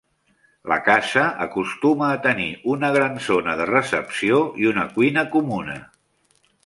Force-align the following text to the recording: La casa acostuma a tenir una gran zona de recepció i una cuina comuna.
La 0.71 0.75
casa 0.85 1.25
acostuma 1.45 2.07
a 2.13 2.17
tenir 2.23 2.47
una 2.77 2.91
gran 2.95 3.19
zona 3.27 3.55
de 3.61 3.67
recepció 3.73 4.41
i 4.65 4.71
una 4.73 4.87
cuina 4.97 5.27
comuna. 5.37 5.77